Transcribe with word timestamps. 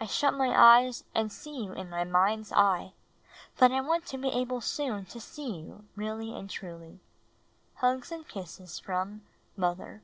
I 0.00 0.06
shut 0.06 0.34
my 0.34 0.48
eyes 0.52 1.04
and 1.14 1.30
see 1.30 1.62
you 1.62 1.70
in 1.70 1.88
my 1.88 2.02
mind^s 2.02 2.50
eye, 2.50 2.92
hut 3.60 3.70
I 3.70 3.80
want 3.80 4.04
to 4.06 4.16
he 4.18 4.30
ahle 4.44 4.60
soon 4.60 5.04
to 5.04 5.20
see 5.20 5.60
you 5.60 5.84
really 5.94 6.34
and 6.34 6.50
truly. 6.50 6.98
Hugs 7.76 8.10
and 8.10 8.26
kisses 8.26 8.80
from 8.80 9.22
Mother. 9.56 10.02